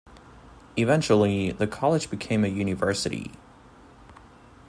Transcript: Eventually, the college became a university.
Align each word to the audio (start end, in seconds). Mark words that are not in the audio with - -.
Eventually, 0.77 1.51
the 1.51 1.67
college 1.67 2.09
became 2.09 2.43
a 2.43 2.47
university. 2.47 3.29